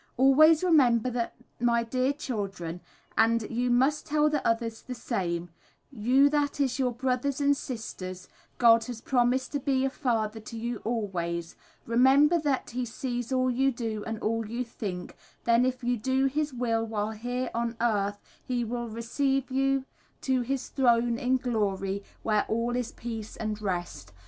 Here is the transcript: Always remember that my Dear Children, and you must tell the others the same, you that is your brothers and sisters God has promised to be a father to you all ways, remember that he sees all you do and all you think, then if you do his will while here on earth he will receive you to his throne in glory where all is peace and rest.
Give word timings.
Always 0.17 0.63
remember 0.63 1.11
that 1.11 1.35
my 1.59 1.83
Dear 1.83 2.11
Children, 2.11 2.81
and 3.15 3.43
you 3.51 3.69
must 3.69 4.07
tell 4.07 4.31
the 4.31 4.43
others 4.47 4.81
the 4.81 4.95
same, 4.95 5.49
you 5.91 6.27
that 6.31 6.59
is 6.59 6.79
your 6.79 6.91
brothers 6.91 7.39
and 7.39 7.55
sisters 7.55 8.27
God 8.57 8.85
has 8.85 8.99
promised 8.99 9.51
to 9.51 9.59
be 9.59 9.85
a 9.85 9.91
father 9.91 10.39
to 10.39 10.57
you 10.57 10.77
all 10.77 11.05
ways, 11.05 11.55
remember 11.85 12.39
that 12.39 12.71
he 12.71 12.83
sees 12.83 13.31
all 13.31 13.51
you 13.51 13.71
do 13.71 14.03
and 14.05 14.17
all 14.21 14.47
you 14.49 14.63
think, 14.63 15.15
then 15.43 15.65
if 15.67 15.83
you 15.83 15.97
do 15.97 16.25
his 16.25 16.51
will 16.51 16.83
while 16.83 17.11
here 17.11 17.51
on 17.53 17.77
earth 17.79 18.17
he 18.43 18.63
will 18.63 18.89
receive 18.89 19.51
you 19.51 19.85
to 20.21 20.41
his 20.41 20.69
throne 20.69 21.19
in 21.19 21.37
glory 21.37 22.03
where 22.23 22.45
all 22.47 22.75
is 22.75 22.91
peace 22.91 23.35
and 23.37 23.61
rest. 23.61 24.13